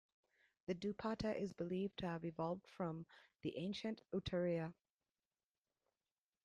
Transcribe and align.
The 0.65 0.73
dupatta 0.73 1.39
is 1.39 1.53
believed 1.53 1.99
to 1.99 2.07
have 2.07 2.25
evolved 2.25 2.65
from 2.67 3.05
the 3.43 3.55
ancient 3.55 4.01
Uttariya. 4.11 4.73